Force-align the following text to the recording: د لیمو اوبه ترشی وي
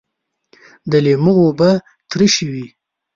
د 0.89 0.93
لیمو 1.05 1.33
اوبه 1.41 1.69
ترشی 2.09 2.47
وي 2.53 2.65